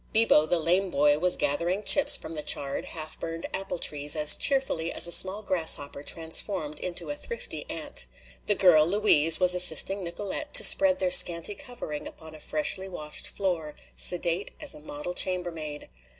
[0.15, 4.35] Bibo, the lame boy, was gathering chips from the charred, half burned apple trees as
[4.35, 8.07] cheerfully as a small grasshopper transformed into a thrifty ant.
[8.47, 13.27] The girl, Louise, was assisting Nicolete to spread their scanty covering upon a freshly washed
[13.27, 15.87] floor, sedate as a model chambermaid.